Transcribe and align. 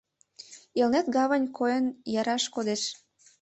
Элнет 0.79 1.07
гавань 1.15 1.47
койын 1.57 1.85
яраш 2.19 2.43
кодеш. 2.53 2.83